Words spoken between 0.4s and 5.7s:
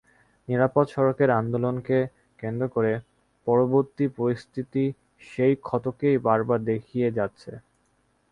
নিরাপদ সড়কের আন্দোলনকে কেন্দ্র করে পরবর্তী পরিস্থিত সেই